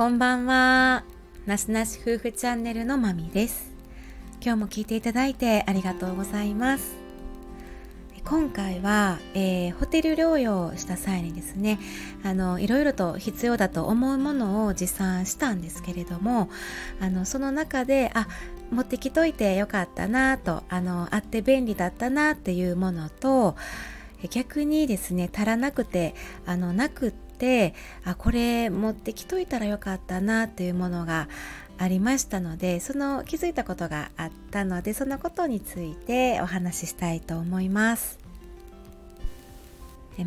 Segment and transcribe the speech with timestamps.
[0.00, 1.04] こんばんは。
[1.44, 3.70] なしなし夫婦チャンネルのまみです。
[4.40, 6.96] 今日も聞いていただいてありがとうございます。
[8.24, 11.78] 今回は、えー、ホテル療養をした際にですね
[12.22, 16.48] あのいろいろと必要だと思うものを持参したんですけれども
[16.98, 18.26] あのその中であ
[18.70, 23.54] 持ってきといてよかったなとあのあって便利だったなっていうものと
[24.28, 26.14] 逆にですね足らなくて
[26.46, 31.28] あのなくってあこれ持ってきといたらよかったなっていうものが
[31.78, 38.18] ありましたのでその気づいたことがあったのでそのことについてお話ししたいと思います。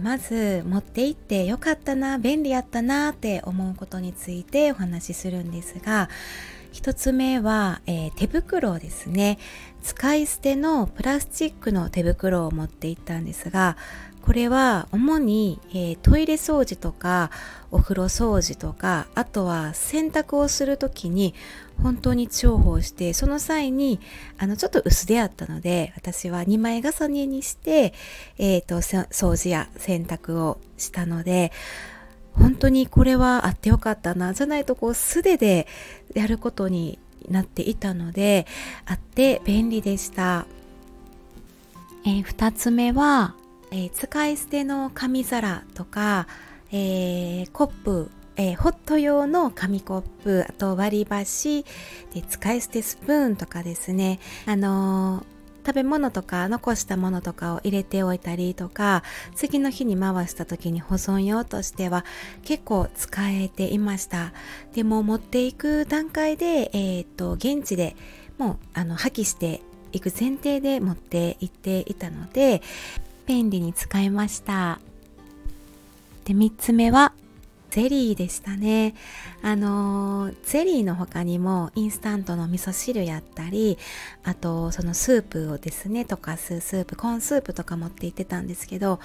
[0.01, 6.09] まず持って行ってよかったな便利やったなって思うことについてお話しするんですが
[6.73, 9.37] 1つ目は、えー、手袋ですね。
[9.83, 13.75] 使い捨てのプラスチックの手袋を持って行ったんですが
[14.21, 17.29] これは主に、えー、トイレ掃除とか
[17.69, 21.35] お風呂掃除とかあとは洗濯をする時に
[21.81, 23.99] 本当に重宝してその際に
[24.37, 27.93] あのちょっと薄手あったので私は2枚重ねにして、
[28.37, 31.51] えーと、掃除や洗濯をしたので
[32.35, 35.67] 本当にこれはあってよかったなじゃないとこう素手で
[36.13, 38.47] やることになっていたので
[38.85, 40.45] あって便利でした、
[42.05, 43.35] えー、2つ目は
[43.75, 46.27] えー、使い捨ての紙皿とか、
[46.71, 51.63] えー、コップ、えー、ホット用の紙コップあと割り箸
[52.13, 54.19] で使い捨てスプーンとかですね。
[54.45, 55.25] あの
[55.65, 59.03] 食べ物とか残したものとかを入れておいたりとか
[59.35, 62.05] 次の日に回した時に保存用としては
[62.43, 64.33] 結構使えていました。
[64.73, 67.95] でも持っていく段階で、えーと現地で
[68.37, 69.61] もうあの破棄して
[69.91, 72.61] いく前提で持って行っていたので
[73.25, 74.79] 便利に使いました。
[76.25, 77.13] で3つ目は
[77.73, 78.93] ゼリーでしたね。
[79.41, 83.79] あのゼリーの他にもインスタントの味噌汁やったり
[84.23, 88.99] あとそのスープをですね溶かすスープコーンスープとか持って行ってたんですけど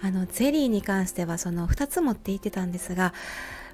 [0.00, 3.12] あのゼリーに関してはその2つ持って行ってたんですが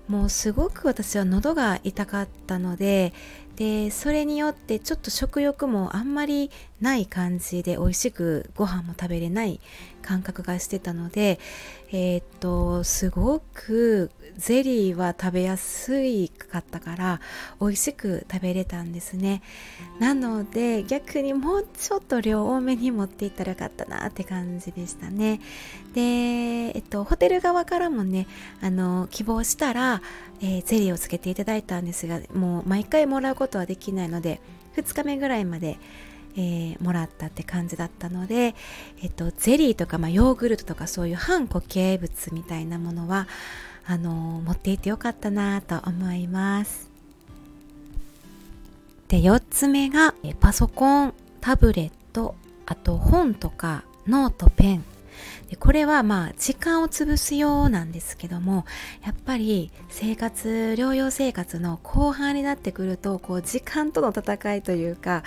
[0.08, 3.12] もうすごく私は喉が痛かったので
[3.60, 6.50] でそれによってちょっと食欲もあんまり
[6.80, 9.60] ない感じで美味しくご飯も食べれない
[10.00, 11.38] 感覚がしてたので
[11.92, 17.20] えー、っとすごくゼリーは食べやすいかったから
[17.60, 19.42] 美味しく食べれたんですね。
[19.98, 25.40] なので逆にもうちょっと量多めに持っていったらよかったなって感じでしたね。
[25.92, 28.28] でえっとホテル側からもね
[28.62, 30.00] あの希望したら、
[30.40, 34.40] えー、ゼリーをつけていただいたんですがもう毎回もらうことはできないので
[34.76, 35.78] 2日目ぐらいまで
[36.36, 38.54] えー、もらったって感じだったので、
[39.02, 43.26] えっと、ゼリーとか、まあ、ヨーグルトとかそういう半固形物みたいなものは
[43.84, 44.12] あの
[44.44, 46.88] 持っていてよかったなと思います。
[49.08, 52.36] で4つ目がパソコンタブレット
[52.66, 54.84] あと本とかノートペン。
[55.48, 58.64] でこれはまあ時間を潰すようなんですけども
[59.04, 65.22] やっぱり生活療養生活の後半になってくるとこう時間との戦いというか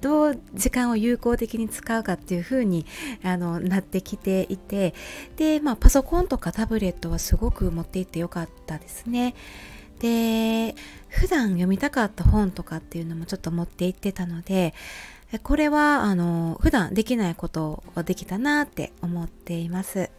[0.00, 2.86] どう時間を有効的に使うかっていう風に
[3.22, 4.94] あのなってきていて
[5.36, 9.34] で、まあ、パソコンとかタブレットはすごく持っていってよかったですね。
[10.00, 10.76] で
[11.08, 14.74] 普段読みたかった本とかっていうのもちょっと持って行ってたので
[15.42, 20.10] これはあの普段できないことができたなって思っています。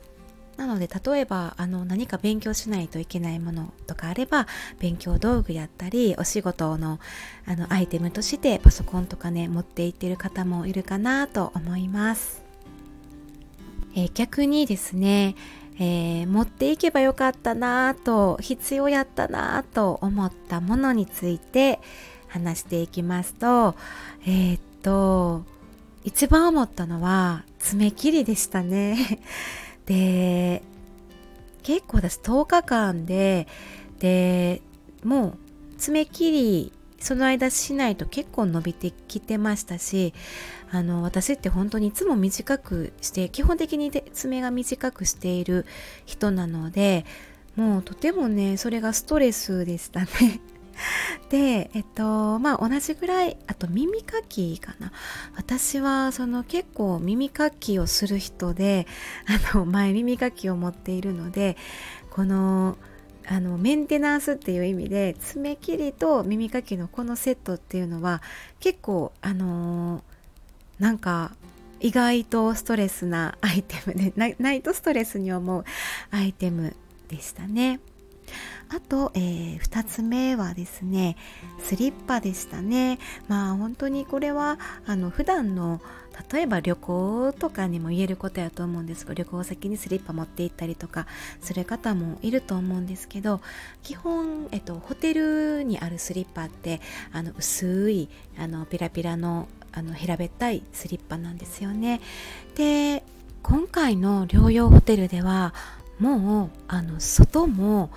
[0.58, 4.46] なので例えばあの何か勉強しないといけないものとかあれば
[4.78, 7.00] 勉強道具やったりお仕事の
[7.47, 12.44] あのアイテムとしてパソコンとかね持っていってる方もいるかなと思います、
[13.96, 15.36] えー、逆にですね
[15.81, 21.80] えー、持っていけばよかったなと必要やったなと思ったものについて
[22.28, 23.76] 話していきますと,、
[24.24, 25.44] えー、と
[26.03, 29.19] 一番思ったのは爪切りでしたね。
[29.85, 30.63] で
[31.64, 33.47] 結構私10日間で
[33.99, 34.61] で
[35.03, 35.37] もう
[35.78, 40.14] 爪切りその間しないと結構伸びてきてましたし
[40.72, 45.66] あの私って本当にいつも短くして基本的に爪が短くしている
[46.05, 47.05] 人なので
[47.55, 50.08] もうとてもねそれがストレスでしたね。
[51.29, 54.91] でえっとまあ同じぐらいあと耳かきかな
[55.35, 58.87] 私はその結構耳かきをする人で
[59.53, 61.58] あの前耳かきを持っているので
[62.09, 62.78] この
[63.28, 68.23] あのメンテナンスっていう意味で爪切りと耳かきのこのセットっていうのは
[68.59, 70.02] 結構あのー、
[70.79, 71.34] なんか
[71.79, 75.64] 意外とストレスなアイテムでないとストレスに思う
[76.11, 76.75] アイテム
[77.08, 77.79] でしたね。
[78.70, 81.17] あと、えー、2つ目はですね
[81.59, 85.81] スリッパでしたねまあ本当にこれはあの普段の
[86.31, 91.08] 例えば旅行とかにも言えることやと思うんですが旅行先にスリッパ持って行ったりとか
[91.40, 93.40] する方もいると思うんですけど
[93.84, 96.82] 基本、えっと、ホテルにあるスリッパって
[97.14, 102.02] あの薄いあのピラピラのあの平べったいスリッパなんですよね。
[102.55, 103.03] で
[103.43, 105.53] 今回の療養ホテルでは
[105.99, 107.91] もうあの外も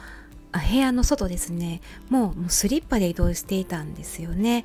[0.53, 1.81] 部屋の外ですね。
[2.09, 4.65] もうスリッパで移動していたんですよね。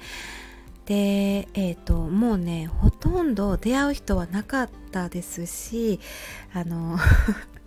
[0.85, 5.99] でえっ、ー、ともうねほとんど出会う人はなかったですし
[6.53, 6.97] あの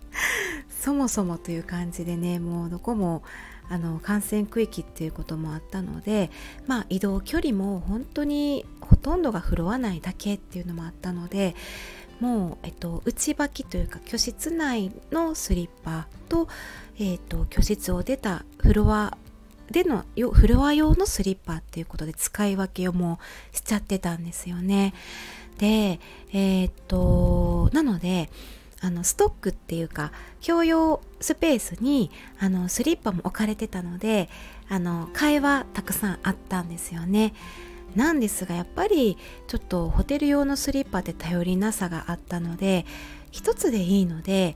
[0.69, 3.21] そもそもという感じでねもうどこも
[3.69, 6.29] あの感染区域っていうこともあったので、
[6.67, 11.55] まあ、移動距離も本当にほとんどが振るわないだけっていうのもあったので
[12.21, 16.47] もう、えっと、内履きというか居室内のスリッパと,、
[16.99, 19.17] えっと、居室を出たフロア
[19.71, 23.19] でのフロア用のスリッパっていうことで使い分けをも
[23.53, 24.93] うしちゃってたんですよね。
[25.57, 25.99] で、
[26.31, 28.29] えー、っとなので
[28.81, 30.11] あのストックっていうか
[30.45, 34.29] 共用スペースにあのスリッパも置かれてたので
[34.69, 37.33] あの会話たくさんあったんですよね。
[37.95, 39.17] なんですがやっぱり
[39.47, 42.85] ちょっとホテル用のスリッパって頼りなさがあったので
[43.31, 44.55] 一つでいいので、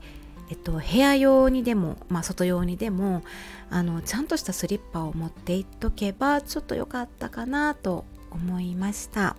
[0.50, 3.22] えっと、部屋用にでも、まあ、外用にでも
[3.70, 9.36] あのちゃんとしたスリッパを持っていっとけばちょっと良かったかなと思いました。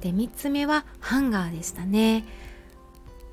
[0.00, 2.24] で3つ目はハンガーでしたね。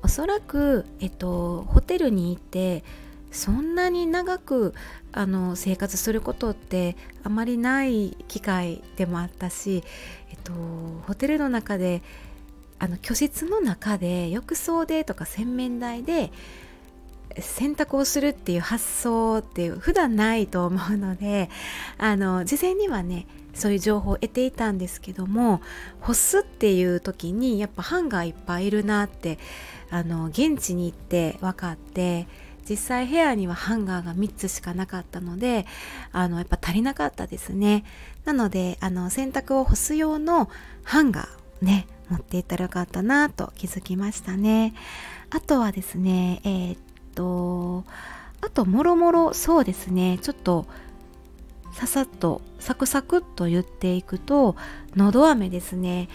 [0.02, 2.84] おそらく、えっと、ホテルに行って
[3.30, 4.74] そんなに長く
[5.12, 9.84] あの生活することってあまりない機会でもあったし、
[10.30, 10.52] えっと、
[11.06, 12.02] ホテルの中で
[12.78, 16.32] あの居室の中で浴槽でとか洗面台で
[17.40, 21.50] 洗濯をするっていう発想っていう普段ないと思うので
[21.98, 25.60] あの事前にはねそういう情報を得ていたんですけども
[26.00, 29.38] 干すっていう時にやっぱハンガーいっぱいいるなって
[29.90, 32.28] あの現地に行って分かって
[32.68, 35.66] 実際部屋にはハンガーが3つしかなかったので
[36.12, 37.84] あのやっぱ足りなかったですね。
[38.24, 40.50] なのであの洗濯を干す用の
[40.84, 41.26] ハンガー
[41.62, 44.74] をね持っていったらよかったなと気づきましたね。
[45.30, 46.78] あとはですねえー、っ
[47.14, 47.84] と
[48.40, 50.18] あともろもろそうですね。
[50.20, 50.66] ちょっと
[51.72, 54.56] ささっとサクサクっと言っていくと
[54.96, 56.08] のど飴ですね。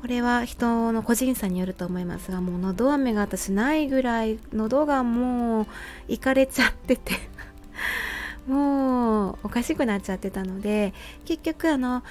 [0.00, 5.66] これは人の個人差によると思いますがもう喉飴が私ないぐらい喉がもう
[6.06, 7.14] いかれちゃってて。
[8.46, 10.94] もうおかしくなっちゃってたので
[11.26, 12.02] 結局あの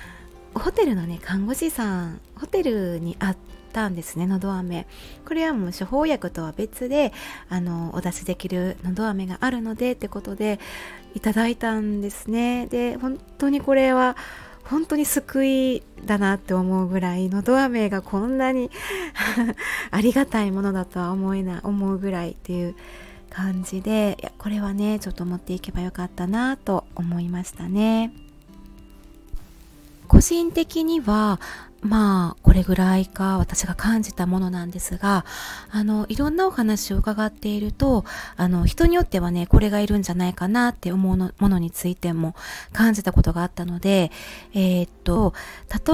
[0.54, 3.38] ホテルのね看護師さんホテルにあっ
[3.74, 4.86] たんですねのど飴。
[5.26, 7.12] これはもう処方薬とは別で
[7.50, 10.60] あのお出しできるのど飴があるのでってことで
[11.16, 12.68] いただいたんですね。
[12.68, 14.16] で本当にこれは
[14.70, 18.70] 本当に救いだなって思うぐらいのど飴がこんなに
[19.92, 22.76] ありがたいものだとは思えない思うぐらいっていう
[23.30, 28.27] 感じでいやこれはねちょっと持っていけばよかったなと思いましたね。
[30.08, 31.40] 個人的には
[31.82, 35.26] まあこれぐらいか私が感じたものなんですが
[35.70, 38.04] あのいろんなお話を伺っていると
[38.36, 42.36] あの人によってはねこれがいるんじゃないかなって思うのものについても
[42.74, 44.12] 感じたことがあったので
[44.54, 45.34] えー、っと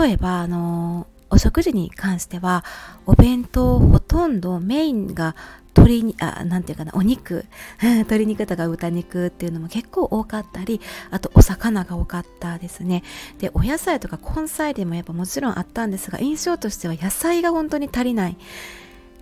[0.02, 2.64] 例えばあのお食事に関しては
[3.08, 5.36] お弁当ほとんどメインが
[5.76, 7.46] 鶏に、あ、なんていうかな、お肉、
[7.82, 13.04] 鶏肉とか豚肉っていうのも結構多かったり、あとお魚が多かったですね。
[13.40, 18.38] で、お野菜とか根菜でもやっぱもちろんあったんですが、印象としては野菜が本当に足りない。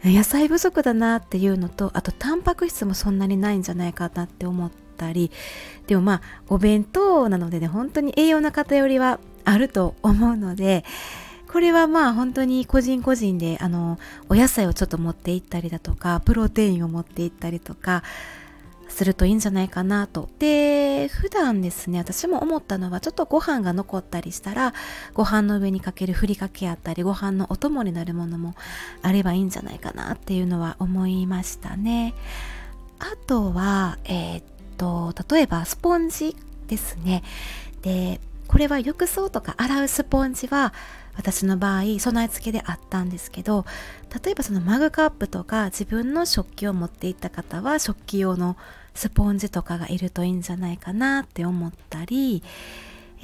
[0.04, 5.32] 野菜不足だなっていうのと、あとタンパク質もそんなにないんじゃないかなって思ったり、
[5.88, 10.84] でもまあ、お弁当なのでね、本当に栄養の偏りはあると思うので、
[11.52, 18.04] これはまあ本当に個人個人であのお野菜をちょっと持って行ったりだとかプロテインを持って行ったりとか
[18.88, 20.30] するといいんじゃないかなと。
[20.38, 24.74] で、普段ですね、私も思ったのは、ちょっとご飯が残ったりしたら、
[25.14, 28.54] ご飯の上にかけるふりかけあったり、ご飯のお供になるものも
[29.02, 32.14] あればいいんじゃないかなっていうのは思いましたね。
[33.00, 34.44] あとは、えー、っ
[34.78, 36.36] と、例えばスポンジ
[36.68, 37.24] ですね。
[37.82, 40.74] で、これは浴槽とか洗うスポンジは、
[41.16, 43.66] 私の場合備え付けであったんですけど
[44.24, 48.58] 例えばそのマグカップとか自分の食器を持っていった方は食器用の
[48.94, 52.44] スポンジとかがいるといいんじゃないかなって思ったり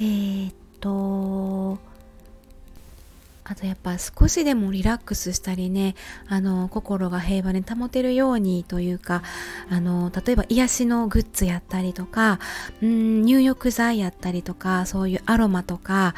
[0.00, 1.78] ー、っと
[3.50, 5.94] あとやっぱ少しでもリラックスしたりね
[6.28, 9.22] あの心が平和に保てるようにというか
[9.70, 12.40] あの例えば癒しのグッズやったりとか
[12.82, 16.14] うん入浴剤やったりとかそういうアロマとか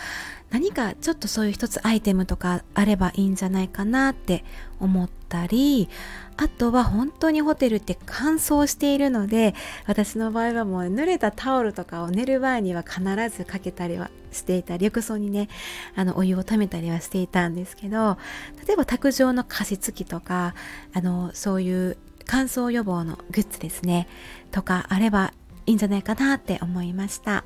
[0.51, 4.45] 何かちょっとそういう一つアイテムとかあればいいんじゃないかなって
[4.81, 5.89] 思ったり
[6.37, 9.55] あとは本当にホテルって乾燥しているので
[9.87, 15.49] 私の場合はもう濡れたタオルとかを寝る前には必ずかけたりはしていた浴槽にね
[15.95, 18.19] あのお湯をためたりはしていたんですけど
[18.67, 20.55] 例えば卓上の加湿器とか
[20.93, 24.09] あのそういう乾燥予防のグッズですね
[24.51, 25.33] とかあれば
[25.67, 27.45] いいんじゃないかなって思いました。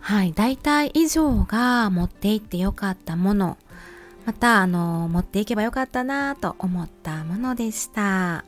[0.00, 3.58] はい、大体以上が持って行ってよかったもの、
[4.26, 8.44] また、あの、持っていけばよかったなと思ったものでした。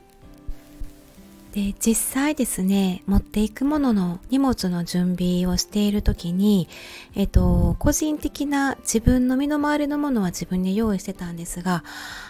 [1.53, 6.67] で、実際ですね、持っていくものの荷物の準備をしている時に、
[7.15, 11.85] えっと、個人的な自分の身の回りのものは自分で用意してたんですが、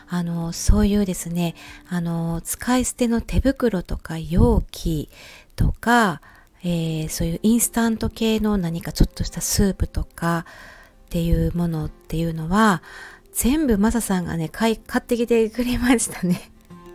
[0.08, 1.54] あの、そういうですね、
[1.88, 5.08] あの、使い捨ての手袋とか容器
[5.54, 6.20] とか、
[6.64, 10.46] えー、そういうインスタント系の何かちょっとしたスープとか
[11.06, 12.82] っていうものっていうのは
[13.32, 16.40] 全部マサさんがね買い買ってきてくれましたね。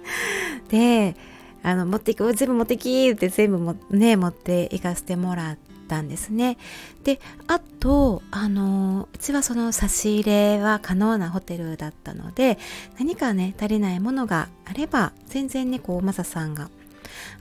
[0.70, 1.16] で
[1.64, 5.58] あの持っていく全部持ってきって全部もね持っていかせてもらっ
[5.88, 6.58] たんですね。
[7.04, 12.58] であとあのうちはその差し入れは可能なホテルだったので
[12.98, 16.70] 何かね足りないものがあれば全然ねこうマサさんが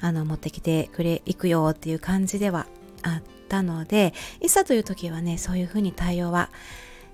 [0.01, 2.67] あの持ってきてくれいくよっていう感じでは
[3.03, 6.51] あったのでいざという時はねそういうふうに対応は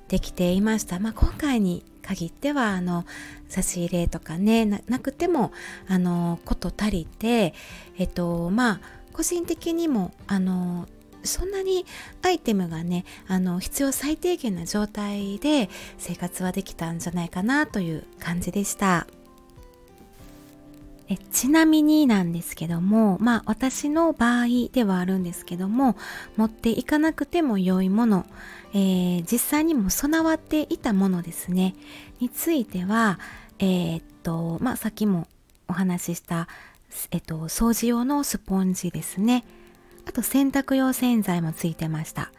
[0.09, 3.07] できていました、まあ、今回に限ってはあの
[3.49, 5.53] 差し入れとかねなくても
[5.89, 7.55] あのこと足りて
[7.97, 8.81] えっとまあ
[9.13, 10.87] 個人的にもあの
[11.25, 11.87] そんなに
[12.23, 19.07] アイテムがねあの必要最低限な状態で生活はできたんじゃないかなという感じでした。
[21.13, 25.97] えちなみになんですけどもまあ私の場合ではあるんですけども
[26.37, 28.27] 持っていかなくても良いもの、
[28.73, 31.75] えー、実際にも備わっていたものですね。
[32.21, 33.19] については
[33.59, 35.27] えー、っとまあさっきも
[35.69, 36.49] お話しした
[37.11, 39.45] えっと掃除用のスポンジですね。
[40.07, 42.33] あと洗濯用洗剤もついてました。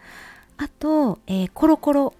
[0.57, 2.13] あと、えー、コロコロ。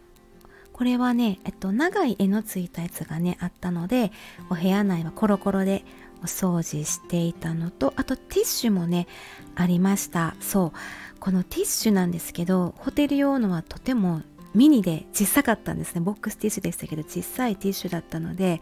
[0.72, 4.12] これはね、えっと、長い柄のついたやつがね、あったので、
[4.50, 5.86] お部屋内はコロコロで
[6.24, 9.08] お掃除していたのとあとティッシュもね
[9.56, 10.36] ありました。
[10.40, 10.72] そう。
[11.20, 16.02] このティッシュなんですけどホテル用のはとてもミニで小さかったんですね。
[16.02, 18.62] ボックスティッシュでしたけど小さいティッシュだったので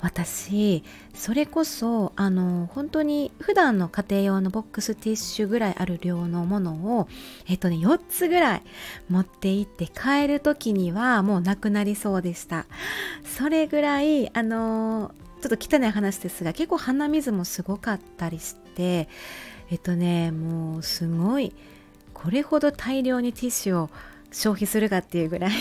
[0.00, 0.82] 私
[1.14, 7.08] それこそあの本当に普段の家庭用のボックスティッシュぐらいある量のものを
[7.48, 8.62] えっとね4つぐらい
[9.08, 12.66] 持って行って帰る時にはもうなくなりそうでした。
[13.24, 19.08] それぐらいあのちょっと汚い話ですが結構鼻水もすごかったりして
[19.70, 21.52] えっとねもうすごい
[22.14, 23.90] これほど大量にティッシュを
[24.32, 25.52] 消費するかっていうぐらい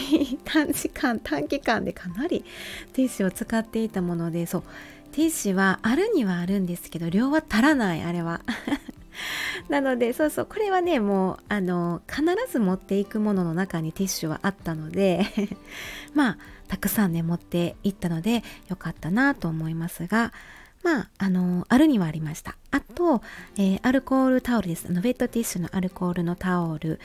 [0.43, 2.43] 短時間短期間でかなり
[2.93, 4.63] ティッシュを使っていたものでそう
[5.11, 8.41] ティッシュはあるにはあるんですけど量は足らないあれは。
[9.69, 15.25] なのでそうそうこれはねもうあの必ず持っていくものの中にティッシュはあったので
[16.13, 20.33] まあたくさんね持っていったのでよかったなと思いますが
[20.83, 22.55] まあ、あのあるにはありました。
[22.69, 23.23] あと、
[23.57, 24.85] えー、アルコールタオルです。
[24.87, 26.99] あのウェットティッシュのアルコールのタオル。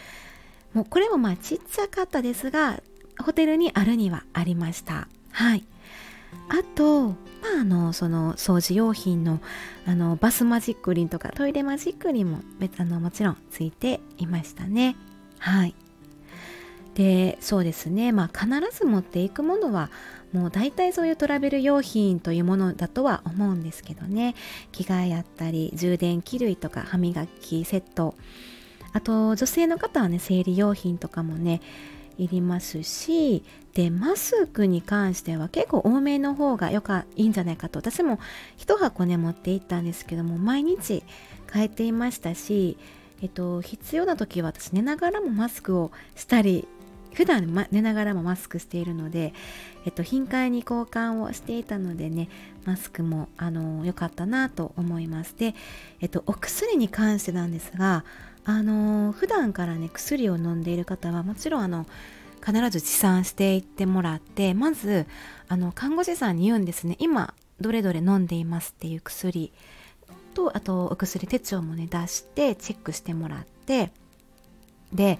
[0.74, 2.82] もうこれもまあちっちゃかったですが、
[3.18, 5.08] ホテルにあるにはありました。
[5.32, 5.64] はい。
[6.48, 7.14] あと、ま
[7.58, 9.40] あ、あの、その掃除用品の、
[9.86, 12.40] あの、バスマジックリンとかトイレマジックリンも、
[12.78, 14.96] あの、もちろんついていましたね。
[15.38, 15.74] はい。
[16.94, 19.90] でそうですねまあ必ず持っていくものは
[20.32, 24.34] もう大体そういうトラベル用品というものだとは思うんですけどね
[24.72, 28.14] 着替えやったり充電器類とか歯磨きセット
[28.92, 31.60] あと女性の方はね生理用品とかもね
[32.18, 33.42] いりますし
[33.74, 37.78] でマスクに関しては結構多めの方がよかいいんじゃないかと。
[37.78, 38.18] 私も
[38.58, 41.02] 1箱ね持って行ったんですけども毎日
[41.52, 42.76] 変えていましたし
[43.22, 46.66] えっと必要な時は私寝ながらもマスクをしたり
[47.14, 49.32] 普段、ま、寝ながらもマスクしているので、
[49.84, 52.28] えっと、頻回に交換をしていたのでね
[52.64, 55.34] マスクもあの良かったなと思います。
[55.36, 55.54] で、
[56.00, 58.04] えっと、お薬に関してなんですが
[58.50, 61.86] あの普段からね薬を飲んでいる方はもちろんあの
[62.44, 65.06] 必ず持参していってもらってまず
[65.48, 66.96] あの看護師さんに言うんですね。
[66.98, 69.52] 今どれどれ飲んでいますっていう薬
[70.34, 73.92] とあとお薬手帳もね出してチェックしてもらって
[74.92, 75.18] で、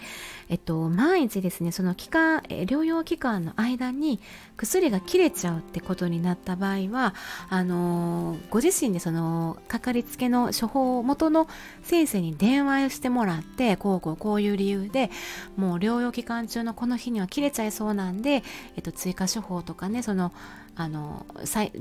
[0.49, 4.21] えっと、万一ですねその期間療養期間の間に
[4.57, 7.15] 薬が切れちゃうってことになった場合は
[7.49, 11.49] あのご自身でそのかかりつけの処方元の
[11.83, 15.11] 先生に電話をしてもらってこうこうこういう理由で
[15.57, 18.43] もう療養期間中のこの日には切れちゃいそうなんで、
[18.77, 20.33] えっと、追加処方とかねその
[20.81, 21.27] あの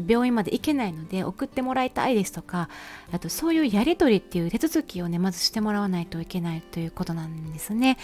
[0.07, 2.67] 病院まで行けないので送ってもらいたいですとか
[3.13, 7.97] あとそういうやり取りっていう手続きをねまずしてもらわないといけないということなんですね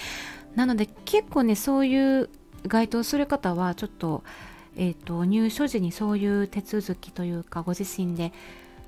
[0.55, 2.29] なので結構ねそういう
[2.65, 4.23] 該当する方はちょっと,、
[4.77, 8.31] えーと、入所時にそういう手続きというかご自身で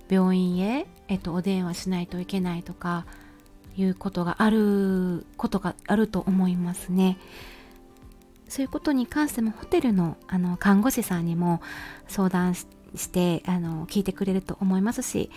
[0.09, 3.05] 病院へ、えーと、お電話しないといけないとか
[3.75, 7.17] いうことがあることがあると思いますね。
[8.49, 11.61] そういうことに関してもホテルのあの看護師さんにも
[12.07, 12.65] 相談し
[13.09, 15.29] てあの聞いてくれると思いますし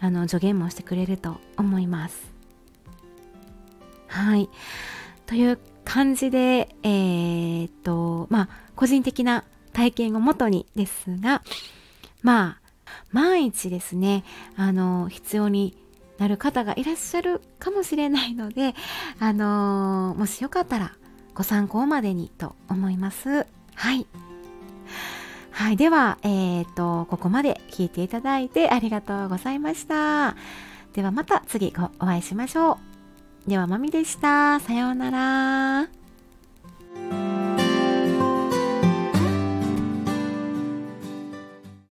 [0.00, 2.38] あの助言もしてくれると思います。
[4.06, 4.48] はい。
[5.26, 11.42] という感じで、えー、っと、まあ、個人的な体験をもとにですが、
[12.22, 12.68] まあ、
[13.12, 14.24] 万一ですね、
[14.56, 15.76] あの、必要に
[16.18, 18.74] なる方がいらっしゃるかもしれないので、
[19.20, 20.92] あのもしよかったら
[21.38, 23.46] ご参考までにと思います。
[23.76, 24.06] はい。
[25.52, 25.76] はい。
[25.76, 30.34] では、えっ、ー、と、ここまで聞いていただいてありがとうございました。
[30.94, 32.78] ではまた次お会いしましょ
[33.46, 33.50] う。
[33.50, 34.58] では、まみでした。
[34.58, 35.88] さようなら。